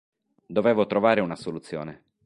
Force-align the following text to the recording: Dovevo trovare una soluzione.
Dovevo 0.47 0.87
trovare 0.87 1.21
una 1.21 1.35
soluzione. 1.35 2.05